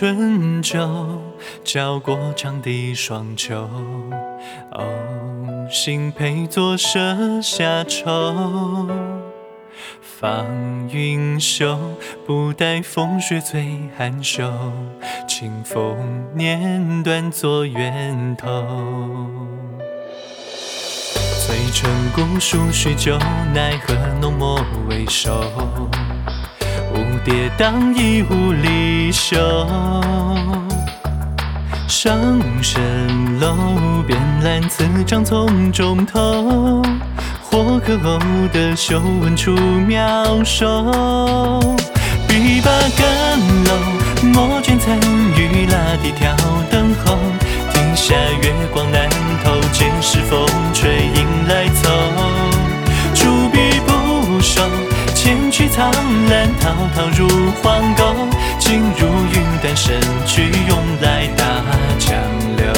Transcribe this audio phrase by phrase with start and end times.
[0.00, 1.20] 春秋，
[1.64, 3.68] 交过长堤双秋。
[4.70, 8.88] 哦，心配作舍下愁。
[10.00, 10.46] 放
[10.92, 11.76] 云袖，
[12.24, 14.48] 不待风雪催寒袖。
[15.26, 15.96] 清风
[16.32, 18.46] 念断作源头。
[21.44, 23.18] 翠城古树许久，
[23.52, 25.42] 奈何浓墨未收。
[27.18, 29.36] 蝴蝶荡衣无离休。
[31.88, 32.16] 上
[32.62, 32.78] 蜃
[33.40, 33.56] 楼
[34.06, 36.82] 边揽此帐从中偷。
[37.42, 38.20] 或可偶
[38.52, 40.66] 得秀文出妙手。
[42.28, 43.72] 笔把干楼，
[44.34, 44.96] 墨卷残
[45.34, 46.36] 余拉地挑
[46.70, 47.18] 灯候。
[47.72, 49.08] 庭下月光南
[49.42, 51.90] 透，见是风吹影来凑。
[53.14, 54.62] 朱笔不收，
[55.14, 55.90] 千曲苍
[56.60, 57.28] 滔滔入
[57.62, 58.14] 黄沟。
[58.58, 61.44] 尽入云端深去，涌来大
[61.98, 62.18] 江
[62.56, 62.72] 流。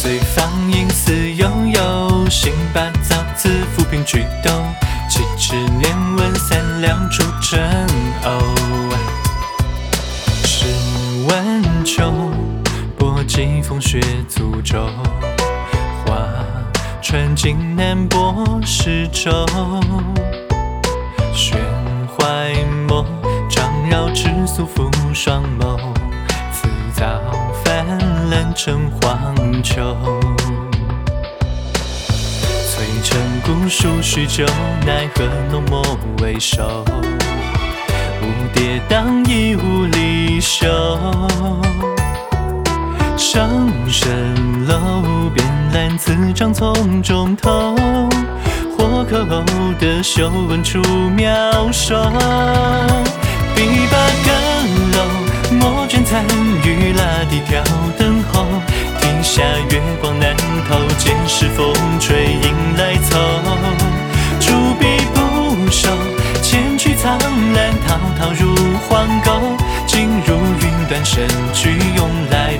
[0.00, 4.50] 醉放映似悠悠，行把造字浮萍举斗。
[5.10, 7.60] 七尺年文三两出真
[8.24, 9.07] 偶。
[11.90, 12.12] 秋，
[12.98, 14.86] 波尽风雪足舟。
[16.04, 16.18] 画
[17.00, 19.30] 船经南泊石洲。
[21.32, 21.58] 悬
[22.06, 22.52] 怀
[22.86, 23.06] 梦，
[23.48, 25.78] 张绕尺素负双眸。
[26.52, 27.06] 辞藻
[27.64, 27.86] 泛
[28.28, 29.96] 滥成黄秋。
[32.68, 34.44] 翠城古树许久，
[34.84, 35.82] 奈何浓墨
[36.20, 36.84] 未收。
[38.20, 39.47] 蝴蝶当衣
[46.08, 47.76] 揽此帐从中透。
[48.76, 49.44] 或可偶
[49.78, 50.80] 得秀文出
[51.16, 51.26] 妙
[51.72, 51.94] 手。
[53.54, 54.28] 笔把干
[54.92, 54.98] 楼，
[55.56, 56.24] 墨卷残
[56.64, 57.62] 余拉地挑
[57.98, 58.46] 灯候。
[59.00, 60.36] 庭下月光难
[60.68, 63.18] 透，见是风吹影来凑。
[64.38, 65.90] 朱笔不收，
[66.40, 68.54] 千曲苍兰滔滔入
[68.88, 69.56] 黄沟。
[69.86, 72.56] 尽入云端深去，涌来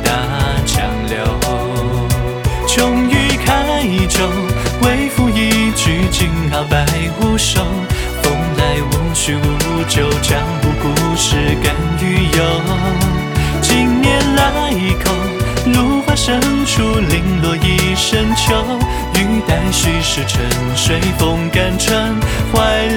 [6.64, 6.86] 白
[7.20, 7.60] 无收。
[8.22, 12.44] 风来无须无咎，江湖故事甘与忧。
[13.60, 14.72] 经年来
[15.04, 15.12] 口，
[15.72, 18.54] 芦花深处零落一身秋。
[19.14, 20.40] 欲待虚实沉
[20.76, 22.14] 睡，风干春
[22.52, 22.87] 怀。